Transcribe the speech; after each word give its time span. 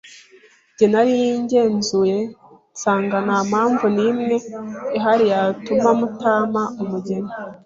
Nge 0.75 0.85
narigenzuye 0.91 2.17
nsanga 2.73 3.17
nta 3.25 3.37
mpamvu 3.49 3.85
n’imwe 3.95 4.35
ihari 4.97 5.25
yatuma 5.33 5.89
mutampa 5.99 6.63
umugeni 6.83 7.31